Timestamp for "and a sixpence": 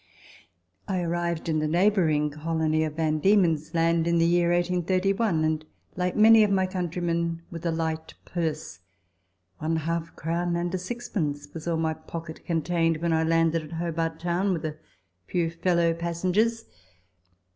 10.55-11.53